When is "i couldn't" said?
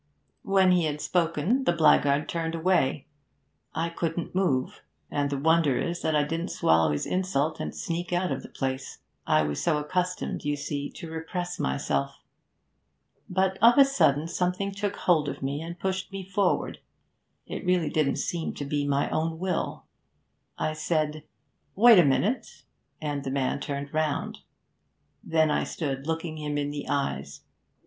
3.75-4.33